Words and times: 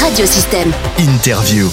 Radiosystème. 0.00 0.72
Interview. 0.98 1.68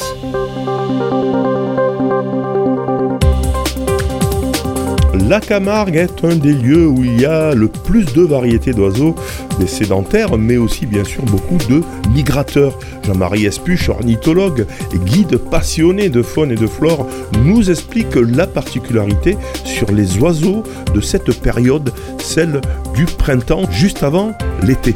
La 5.28 5.40
Camargue 5.40 5.96
est 5.96 6.24
un 6.24 6.35
des 6.35 6.53
lieux 6.53 6.88
où 6.88 7.03
il 7.03 7.22
y 7.22 7.25
a 7.25 7.53
le 7.53 7.67
plus 7.67 8.05
de 8.14 8.21
variétés 8.21 8.73
d'oiseaux, 8.73 9.16
des 9.59 9.68
sédentaires, 9.68 10.38
mais 10.38 10.57
aussi 10.57 10.86
bien 10.86 11.04
sûr 11.04 11.23
beaucoup 11.23 11.57
de 11.70 11.82
migrateurs. 12.14 12.77
Jean-Marie 13.04 13.46
Espuche, 13.46 13.89
ornithologue 13.89 14.66
et 14.94 14.98
guide 14.98 15.38
passionné 15.38 16.10
de 16.10 16.21
faune 16.21 16.52
et 16.52 16.55
de 16.55 16.68
flore, 16.68 17.07
nous 17.44 17.70
explique 17.70 18.16
la 18.16 18.48
particularité 18.48 19.38
sur 19.64 19.92
les 19.92 20.18
oiseaux 20.18 20.64
de 20.94 21.02
cette 21.02 21.39
période, 21.42 21.92
celle 22.20 22.62
du 22.96 23.05
printemps, 23.05 23.70
juste 23.71 24.04
avant 24.04 24.34
l'été. 24.64 24.94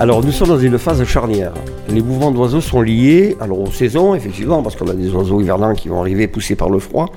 Alors 0.00 0.24
nous 0.24 0.30
sommes 0.30 0.48
dans 0.48 0.60
une 0.60 0.78
phase 0.78 1.02
charnière. 1.04 1.52
Les 1.88 2.02
mouvements 2.02 2.30
d'oiseaux 2.30 2.60
sont 2.60 2.82
liés 2.82 3.36
alors 3.40 3.58
aux 3.58 3.72
saisons, 3.72 4.14
effectivement, 4.14 4.62
parce 4.62 4.76
qu'on 4.76 4.86
a 4.86 4.94
des 4.94 5.10
oiseaux 5.10 5.40
hivernants 5.40 5.74
qui 5.74 5.88
vont 5.88 6.00
arriver 6.00 6.28
poussés 6.28 6.54
par 6.54 6.70
le 6.70 6.78
froid. 6.78 7.10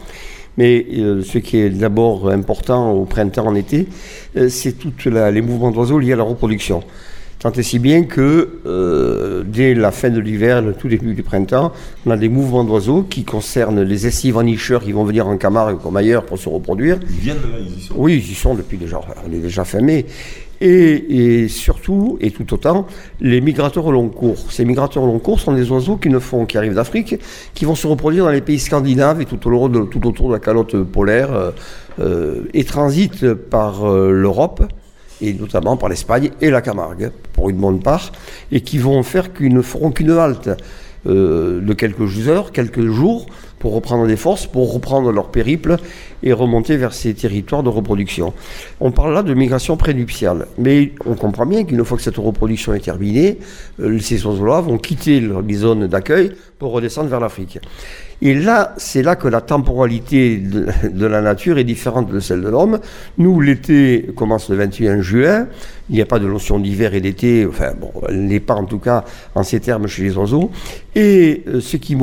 Mais 0.58 0.88
euh, 0.98 1.22
ce 1.22 1.38
qui 1.38 1.60
est 1.60 1.70
d'abord 1.70 2.32
important 2.32 2.92
au 2.92 3.06
printemps, 3.06 3.46
en 3.46 3.54
été, 3.54 3.88
euh, 4.36 4.50
c'est 4.50 4.72
tous 4.72 4.92
les 5.06 5.42
mouvements 5.44 5.70
d'oiseaux 5.70 6.00
liés 6.00 6.14
à 6.14 6.16
la 6.16 6.24
reproduction. 6.24 6.82
Tant 7.42 7.52
et 7.54 7.64
si 7.64 7.80
bien 7.80 8.04
que 8.04 8.60
euh, 8.68 9.44
dès 9.44 9.74
la 9.74 9.90
fin 9.92 10.12
de 10.12 10.20
l'hiver, 10.20 10.62
le 10.62 10.74
tout 10.74 10.88
début 10.88 11.16
du 11.16 11.24
printemps, 11.24 11.72
on 12.06 12.12
a 12.12 12.18
des 12.18 12.30
mouvements 12.30 12.64
d'oiseaux 12.64 13.02
qui 13.02 13.24
concernent 13.24 13.82
les 13.82 14.06
estivanicheurs 14.06 14.84
qui 14.84 14.92
vont 14.92 15.04
venir 15.06 15.28
en 15.28 15.38
Camargue 15.38 15.80
comme 15.82 15.98
ailleurs 15.98 16.24
pour 16.24 16.38
se 16.38 16.48
reproduire. 16.48 17.00
Ils 17.10 17.16
viennent 17.16 17.38
là, 17.38 17.58
ils 17.60 17.80
y 17.80 17.82
sont. 17.82 17.96
Oui, 17.98 18.22
ils 18.24 18.32
y 18.32 18.36
sont 18.36 18.54
depuis 18.54 18.78
déjà, 18.78 19.02
on 19.28 19.34
est 19.34 19.40
déjà 19.40 19.64
fin 19.66 19.82
mai. 19.82 20.06
Et, 20.64 21.42
et 21.44 21.48
surtout, 21.48 22.20
et 22.22 22.30
tout 22.30 22.54
autant, 22.54 22.86
les 23.20 23.42
migrateurs 23.42 23.88
au 23.88 23.92
long 23.92 24.10
cours. 24.10 24.52
Ces 24.52 24.64
migrateurs 24.64 25.02
au 25.02 25.08
long 25.08 25.18
cours 25.18 25.40
sont 25.40 25.54
des 25.54 25.72
oiseaux 25.72 25.98
qui 25.98 26.10
ne 26.10 26.20
font, 26.20 26.46
qui 26.46 26.60
arrivent 26.60 26.76
d'Afrique, 26.76 27.16
qui 27.56 27.66
vont 27.66 27.74
se 27.74 27.88
reproduire 27.88 28.26
dans 28.26 28.30
les 28.32 28.42
pays 28.42 28.60
scandinaves 28.60 29.20
et 29.20 29.26
tout, 29.26 29.40
au 29.52 29.68
de- 29.70 29.86
tout 29.86 30.06
autour 30.06 30.28
de 30.28 30.34
la 30.34 30.40
calotte 30.40 30.78
polaire, 30.84 31.34
euh, 31.34 31.50
euh, 32.00 32.42
et 32.54 32.64
transitent 32.66 33.34
par 33.34 33.90
euh, 33.90 34.12
l'Europe, 34.12 34.62
et 35.22 35.34
notamment 35.34 35.78
par 35.78 35.90
l'Espagne 35.90 36.32
et 36.42 36.50
la 36.50 36.62
Camargue, 36.62 37.12
pour 37.34 37.50
une 37.50 37.58
bonne 37.58 37.80
part, 37.80 38.12
et 38.52 38.62
qui 38.62 38.78
vont 38.78 39.02
faire 39.04 39.34
qu'ils 39.34 39.54
ne 39.54 39.62
feront 39.62 39.92
qu'une 39.92 40.12
halte 40.12 40.50
euh, 41.08 41.62
de 41.62 41.74
quelques 41.74 42.28
heures, 42.28 42.52
quelques 42.52 42.88
jours, 42.88 43.28
pour 43.62 43.74
reprendre 43.74 44.08
des 44.08 44.18
forces, 44.18 44.48
pour 44.48 44.74
reprendre 44.74 45.12
leur 45.12 45.30
périple 45.30 45.78
et 46.24 46.34
remonter 46.34 46.78
vers 46.78 46.94
ces 46.94 47.14
territoires 47.14 47.62
de 47.62 47.70
reproduction. 47.70 48.34
On 48.80 48.92
parle 48.92 49.14
là 49.14 49.22
de 49.22 49.34
migration 49.34 49.78
prénuptiale, 49.78 50.48
mais 50.58 50.92
on 51.06 51.14
comprend 51.14 51.46
bien 51.46 51.64
qu'une 51.64 51.86
fois 51.86 51.98
que 51.98 52.04
cette 52.04 52.18
reproduction 52.18 52.74
est 52.74 52.80
terminée, 52.80 53.38
euh, 53.80 54.00
ces 54.00 54.26
oiseaux-là 54.26 54.62
vont 54.62 54.80
quitter 54.80 55.20
leur 55.20 55.44
zone 55.52 55.88
d'accueil 55.88 56.32
pour 56.58 56.72
redescendre 56.72 57.10
vers 57.10 57.20
l'Afrique. 57.20 57.60
Et 58.24 58.36
là, 58.36 58.76
c'est 58.78 59.02
là 59.02 59.16
que 59.16 59.28
la 59.28 59.42
temporalité 59.42 60.38
de, 60.38 60.68
la 61.08 61.22
nature 61.22 61.58
est 61.58 61.64
différente 61.64 62.12
de 62.12 62.20
celle 62.20 62.42
de 62.42 62.50
l'homme. 62.50 62.80
Nous, 63.18 63.42
l'été 63.42 64.08
commence 64.16 64.50
le 64.50 64.58
21 64.58 65.02
juin. 65.02 65.48
Il 65.90 65.96
n'y 65.96 66.02
a 66.02 66.06
pas 66.06 66.20
de 66.20 66.28
notion 66.28 66.60
d'hiver 66.60 66.94
et 66.94 67.02
d'été. 67.02 67.48
Enfin, 67.50 67.72
bon, 67.80 67.92
elle 68.08 68.26
n'est 68.26 68.40
pas 68.40 68.54
en 68.54 68.66
tout 68.66 68.78
cas 68.78 69.04
en 69.34 69.44
ces 69.44 69.60
termes 69.60 69.88
chez 69.88 70.04
les 70.04 70.16
oiseaux. 70.18 70.52
Et 70.94 71.44
euh, 71.48 71.62
ce 71.62 71.78
qui 71.78 71.96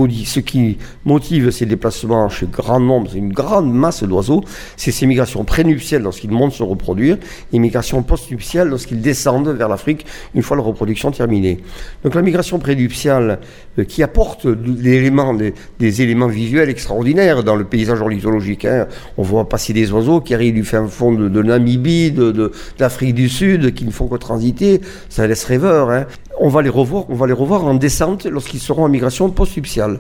motive 1.04 1.47
ces 1.50 1.66
déplacements 1.66 2.28
chez 2.28 2.46
grand 2.46 2.80
nombre, 2.80 3.10
c'est 3.12 3.18
une 3.18 3.32
grande 3.32 3.72
masse 3.72 4.02
d'oiseaux, 4.02 4.42
c'est 4.77 4.92
ces 4.92 5.06
migrations 5.06 5.44
prénuptiales 5.44 6.02
lorsqu'ils 6.02 6.30
montent 6.30 6.52
se 6.52 6.62
reproduire 6.62 7.18
et 7.52 7.58
migrations 7.58 8.02
postnuptiales 8.02 8.68
lorsqu'ils 8.68 9.00
descendent 9.00 9.48
vers 9.48 9.69
l'Afrique 9.69 10.06
une 10.34 10.42
fois 10.42 10.56
la 10.56 10.62
reproduction 10.62 11.10
terminée. 11.10 11.58
Donc 12.04 12.14
la 12.14 12.22
migration 12.22 12.58
prénuptiale 12.58 13.41
qui 13.84 14.02
apporte 14.02 14.46
des 14.46 14.96
éléments, 14.96 16.26
visuels 16.28 16.69
extraordinaires 16.69 17.44
dans 17.44 17.56
le 17.56 17.64
paysage 17.64 18.00
ornithologique. 18.00 18.64
hein. 18.64 18.86
On 19.16 19.22
voit 19.22 19.48
passer 19.48 19.72
des 19.72 19.91
oiseaux 19.92 20.20
qui 20.20 20.34
arrivent 20.34 20.54
du 20.54 20.64
fin 20.64 20.86
fond 20.86 21.12
de, 21.12 21.42
Namibie, 21.42 22.10
de, 22.10 22.30
de- 22.32 22.53
d'Afrique 22.78 23.14
du 23.14 23.28
Sud, 23.28 23.75
qui 23.75 23.84
ne 23.84 23.91
font 23.91 24.08
que 24.08 24.16
transiter. 24.16 24.80
Ça 25.08 25.26
laisse 25.26 25.44
rêveur. 25.44 25.91
hein. 25.91 26.06
On 26.41 26.48
va 26.48 26.62
les 26.62 26.69
revoir, 26.69 27.04
on 27.08 27.14
va 27.14 27.26
les 27.26 27.32
revoir 27.32 27.64
en 27.64 27.75
descente 27.75 28.25
lorsqu'ils 28.26 28.60
seront 28.60 28.84
en 28.84 28.88
migration 28.88 29.28
postnuptiale. 29.30 29.98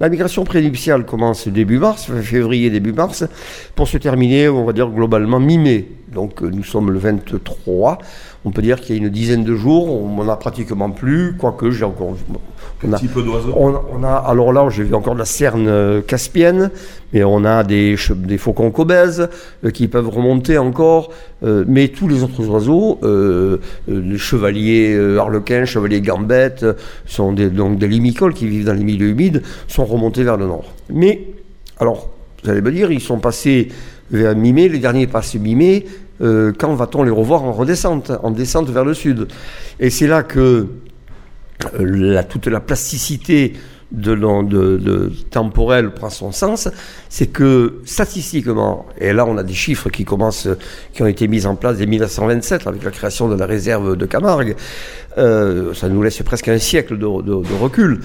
La 0.00 0.10
migration 0.10 0.44
prénuptiale 0.44 1.06
commence 1.06 1.48
début 1.48 1.78
mars, 1.78 2.10
février, 2.22 2.68
début 2.68 2.92
mars, 2.92 3.24
pour 3.74 3.88
se 3.88 3.96
terminer, 3.96 4.50
on 4.50 4.64
va 4.66 4.74
dire 4.74 4.90
globalement 4.90 5.40
mi-mai. 5.40 5.86
Donc 6.12 6.42
euh, 6.42 6.50
nous 6.52 6.64
sommes 6.64 6.90
le 6.90 6.98
23. 6.98 7.98
On 8.44 8.50
peut 8.50 8.62
dire 8.62 8.80
qu'il 8.80 8.96
y 8.96 8.98
a 8.98 9.02
une 9.02 9.10
dizaine 9.10 9.44
de 9.44 9.54
jours, 9.54 9.92
on 9.92 10.16
n'en 10.16 10.28
a 10.28 10.36
pratiquement 10.36 10.90
plus, 10.90 11.36
quoique 11.36 11.70
j'ai 11.70 11.84
encore. 11.84 12.08
on 12.08 12.92
Un 12.92 12.96
petit 12.96 13.08
peu 13.08 13.22
d'oiseaux. 13.22 13.52
on, 13.56 13.74
on 13.92 14.04
a, 14.04 14.12
alors 14.12 14.52
là, 14.52 14.68
j'ai 14.70 14.84
vu 14.84 14.94
encore 14.94 15.14
de 15.14 15.18
la 15.18 15.24
cerne 15.24 15.66
euh, 15.68 16.00
caspienne, 16.00 16.70
mais 17.12 17.24
on 17.24 17.44
a 17.44 17.64
des, 17.64 17.96
faucons 17.96 18.70
cobèzes 18.70 19.28
euh, 19.64 19.70
qui 19.70 19.88
peuvent 19.88 20.08
remonter 20.08 20.58
encore, 20.58 21.10
euh, 21.42 21.64
mais 21.66 21.88
tous 21.88 22.08
les 22.08 22.22
autres 22.22 22.46
oiseaux, 22.48 22.98
euh, 23.02 23.58
les 23.88 24.18
chevaliers 24.18 24.94
euh, 24.94 25.18
arlequins, 25.18 25.64
chevaliers 25.64 26.00
gambettes, 26.00 26.66
sont 27.06 27.32
des, 27.32 27.48
donc 27.48 27.78
des 27.78 27.88
limicoles 27.88 28.34
qui 28.34 28.46
vivent 28.46 28.66
dans 28.66 28.74
les 28.74 28.84
milieux 28.84 29.08
humides, 29.08 29.42
sont 29.66 29.84
remontés 29.84 30.24
vers 30.24 30.36
le 30.36 30.46
nord. 30.46 30.64
Mais, 30.90 31.28
alors, 31.78 32.08
vous 32.44 32.50
allez 32.50 32.60
me 32.60 32.72
dire, 32.72 32.90
ils 32.92 33.00
sont 33.00 33.18
passés 33.18 33.68
vers 34.10 34.34
mi-mai, 34.36 34.68
les 34.68 34.78
derniers 34.78 35.06
passent 35.06 35.34
mi-mai, 35.34 35.84
euh, 36.20 36.52
quand 36.58 36.74
va-t-on 36.74 37.02
les 37.02 37.10
revoir 37.10 37.44
en 37.44 37.52
redescente, 37.52 38.10
en 38.22 38.30
descente 38.30 38.68
vers 38.70 38.84
le 38.84 38.94
sud? 38.94 39.28
Et 39.80 39.90
c'est 39.90 40.06
là 40.06 40.22
que 40.22 40.66
euh, 41.80 42.22
toute 42.28 42.46
la 42.46 42.60
plasticité 42.60 43.54
de, 43.90 45.88
prend 45.94 46.10
son 46.10 46.30
sens, 46.30 46.68
c'est 47.08 47.28
que 47.28 47.80
statistiquement, 47.86 48.84
et 49.00 49.12
là 49.12 49.24
on 49.26 49.38
a 49.38 49.42
des 49.42 49.54
chiffres 49.54 49.88
qui 49.88 50.04
commencent, 50.04 50.48
qui 50.92 51.02
ont 51.02 51.06
été 51.06 51.26
mis 51.26 51.46
en 51.46 51.56
place 51.56 51.78
dès 51.78 51.86
1927 51.86 52.66
avec 52.66 52.84
la 52.84 52.90
création 52.90 53.28
de 53.28 53.34
la 53.34 53.46
réserve 53.46 53.96
de 53.96 54.04
Camargue, 54.06 54.56
euh, 55.16 55.72
ça 55.72 55.88
nous 55.88 56.02
laisse 56.02 56.22
presque 56.22 56.48
un 56.48 56.58
siècle 56.58 56.98
de- 56.98 57.22
de 57.22 57.54
recul. 57.60 58.00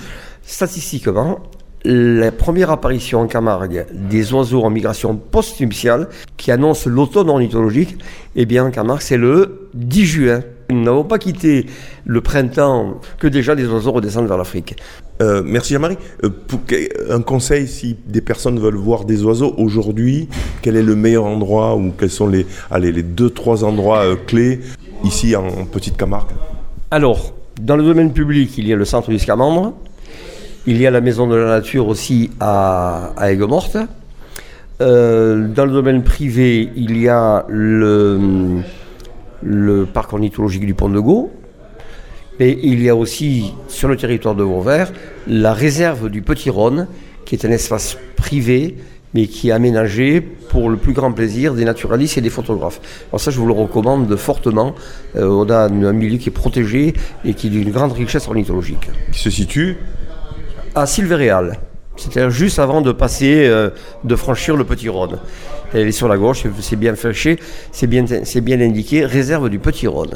Statistiquement, 0.45 1.39
la 1.85 2.31
première 2.31 2.71
apparition 2.71 3.21
en 3.21 3.27
Camargue 3.27 3.85
des 3.91 4.33
oiseaux 4.33 4.63
en 4.63 4.69
migration 4.69 5.15
post-nuptiale 5.15 6.07
qui 6.37 6.51
annonce 6.51 6.85
l'automne 6.85 7.29
ornithologique, 7.29 7.97
eh 8.35 8.45
bien 8.45 8.65
en 8.65 8.71
Camargue 8.71 9.01
c'est 9.01 9.17
le 9.17 9.69
10 9.73 10.05
juin. 10.05 10.41
Nous 10.69 10.81
n'avons 10.81 11.03
pas 11.03 11.19
quitté 11.19 11.65
le 12.05 12.21
printemps 12.21 13.01
que 13.19 13.27
déjà 13.27 13.53
les 13.53 13.65
oiseaux 13.65 13.91
redescendent 13.91 14.27
vers 14.27 14.37
l'Afrique. 14.37 14.77
Euh, 15.21 15.43
merci 15.45 15.73
Jean-Marie. 15.73 15.97
Euh, 16.23 16.29
un 17.09 17.21
conseil, 17.21 17.67
si 17.67 17.97
des 18.07 18.21
personnes 18.21 18.59
veulent 18.59 18.75
voir 18.75 19.03
des 19.05 19.23
oiseaux 19.23 19.53
aujourd'hui, 19.57 20.29
quel 20.61 20.77
est 20.77 20.83
le 20.83 20.95
meilleur 20.95 21.25
endroit 21.25 21.75
ou 21.75 21.91
quels 21.91 22.09
sont 22.09 22.27
les, 22.27 22.47
allez, 22.71 22.91
les 22.91 23.03
deux, 23.03 23.29
trois 23.29 23.63
endroits 23.63 24.05
euh, 24.05 24.15
clés 24.15 24.61
ici 25.03 25.35
en 25.35 25.65
Petite 25.65 25.97
Camargue? 25.97 26.31
Alors, 26.91 27.33
dans 27.61 27.75
le 27.75 27.83
domaine 27.83 28.13
public, 28.13 28.57
il 28.57 28.67
y 28.67 28.73
a 28.73 28.75
le 28.75 28.85
centre 28.85 29.09
du 29.09 29.19
Scamandre, 29.19 29.73
il 30.65 30.81
y 30.81 30.87
a 30.87 30.91
la 30.91 31.01
maison 31.01 31.27
de 31.27 31.35
la 31.35 31.47
nature 31.47 31.87
aussi 31.87 32.29
à, 32.39 33.11
à 33.17 33.31
Aigues-Mortes. 33.31 33.77
Euh, 34.81 35.47
dans 35.47 35.65
le 35.65 35.71
domaine 35.71 36.03
privé, 36.03 36.71
il 36.75 36.97
y 36.99 37.07
a 37.07 37.45
le, 37.47 38.63
parc 39.93 40.13
ornithologique 40.13 40.65
du 40.65 40.73
Pont 40.73 40.89
de 40.89 40.99
Gau. 40.99 41.31
Et 42.39 42.59
il 42.63 42.81
y 42.81 42.89
a 42.89 42.95
aussi, 42.95 43.53
sur 43.67 43.87
le 43.87 43.95
territoire 43.95 44.35
de 44.35 44.43
Vauvert, 44.43 44.91
la 45.27 45.53
réserve 45.53 46.09
du 46.09 46.21
Petit 46.21 46.49
Rhône, 46.49 46.87
qui 47.25 47.35
est 47.35 47.45
un 47.45 47.51
espace 47.51 47.97
privé, 48.15 48.75
mais 49.13 49.27
qui 49.27 49.49
est 49.49 49.51
aménagé 49.51 50.19
pour 50.21 50.69
le 50.69 50.77
plus 50.77 50.93
grand 50.93 51.11
plaisir 51.11 51.53
des 51.53 51.63
naturalistes 51.63 52.17
et 52.17 52.21
des 52.21 52.31
photographes. 52.31 52.81
Alors 53.11 53.21
ça, 53.21 53.29
je 53.29 53.39
vous 53.39 53.45
le 53.45 53.53
recommande 53.53 54.15
fortement. 54.15 54.73
Euh, 55.15 55.27
on 55.27 55.47
a 55.51 55.65
un 55.65 55.93
milieu 55.93 56.17
qui 56.17 56.29
est 56.29 56.31
protégé 56.31 56.93
et 57.23 57.35
qui 57.35 57.47
est 57.47 57.49
d'une 57.51 57.69
grande 57.69 57.91
richesse 57.91 58.27
ornithologique. 58.27 58.89
qui 59.11 59.19
se 59.19 59.29
situe 59.29 59.77
À 60.75 60.87
Silvéréal, 60.87 61.59
c'est-à-dire 61.95 62.31
juste 62.31 62.57
avant 62.57 62.81
de 62.81 62.91
passer, 62.91 63.45
euh, 63.47 63.69
de 64.03 64.15
franchir 64.15 64.55
le 64.55 64.63
Petit 64.63 64.89
Rhône. 64.89 65.19
Elle 65.71 65.87
est 65.87 65.91
sur 65.91 66.07
la 66.07 66.17
gauche, 66.17 66.43
c'est 66.61 66.75
bien 66.75 66.95
fléché, 66.95 67.37
c'est 67.71 67.85
bien, 67.85 68.05
c'est 68.23 68.41
bien 68.41 68.59
indiqué, 68.59 69.05
réserve 69.05 69.49
du 69.49 69.59
Petit 69.59 69.85
Rhône. 69.85 70.09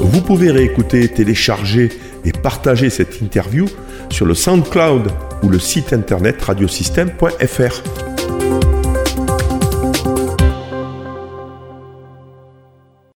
Vous 0.00 0.20
pouvez 0.22 0.50
réécouter, 0.50 1.08
télécharger 1.08 1.90
et 2.24 2.32
partager 2.32 2.90
cette 2.90 3.20
interview 3.20 3.66
sur 4.10 4.26
le 4.26 4.34
SoundCloud 4.34 5.12
ou 5.44 5.48
le 5.48 5.60
site 5.60 5.92
internet 5.92 6.42
radiosystème.fr. 6.42 8.15